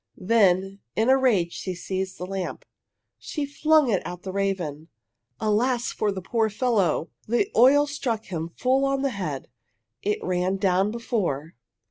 Then 0.17 0.79
in 0.95 1.09
a 1.09 1.15
rage 1.19 1.53
she 1.53 1.75
seized 1.75 2.17
the 2.17 2.25
lamp. 2.25 2.65
She 3.19 3.45
flung 3.45 3.91
it 3.91 4.01
at 4.03 4.23
the 4.23 4.31
raven. 4.31 4.87
Alas, 5.39 5.91
for 5.91 6.11
the 6.11 6.23
poor 6.23 6.49
fellow! 6.49 7.11
The 7.27 7.51
oil 7.55 7.85
struck 7.85 8.25
him 8.25 8.49
full 8.57 8.83
on 8.83 9.03
the 9.03 9.11
head. 9.11 9.47
It 10.01 10.17
ran 10.23 10.57
down 10.57 10.89
before. 10.89 11.53